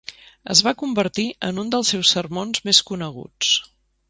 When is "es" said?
0.53-0.61